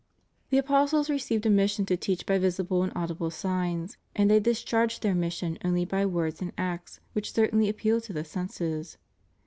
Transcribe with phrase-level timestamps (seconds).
[0.49, 4.39] The apostles re ceived a mission to teach by visible and audible signs, and they
[4.39, 8.97] discharged their mission only by words and acts which certainly appealed to the senses.